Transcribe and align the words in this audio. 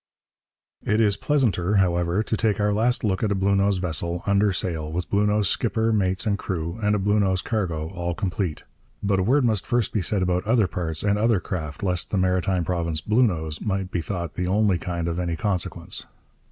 It 0.83 0.99
is 0.99 1.15
pleasanter, 1.15 1.75
however, 1.75 2.23
to 2.23 2.35
take 2.35 2.59
our 2.59 2.73
last 2.73 3.03
look 3.03 3.21
at 3.21 3.31
a 3.31 3.35
Bluenose 3.35 3.77
vessel, 3.79 4.23
under 4.25 4.51
sail, 4.51 4.91
with 4.91 5.11
Bluenose 5.11 5.45
skipper, 5.47 5.93
mates, 5.93 6.25
and 6.25 6.39
crew, 6.39 6.79
and 6.81 6.95
a 6.95 6.97
Bluenose 6.97 7.43
cargo, 7.43 7.91
all 7.91 8.15
complete. 8.15 8.63
But 9.03 9.19
a 9.19 9.23
word 9.23 9.45
must 9.45 9.67
first 9.67 9.93
be 9.93 10.01
said 10.01 10.23
about 10.23 10.43
other 10.45 10.65
parts 10.65 11.03
and 11.03 11.19
other 11.19 11.39
craft, 11.39 11.83
lest 11.83 12.09
the 12.09 12.17
Maritime 12.17 12.65
Province 12.65 12.99
Bluenose 13.01 13.61
might 13.61 13.91
be 13.91 14.01
thought 14.01 14.33
the 14.33 14.47
only 14.47 14.79
kind 14.79 15.07
of 15.07 15.19
any 15.19 15.35
consequence. 15.35 16.07